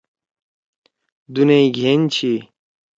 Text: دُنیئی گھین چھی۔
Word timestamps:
دُنیئی 1.33 1.67
گھین 1.77 2.01
چھی۔ 2.13 2.33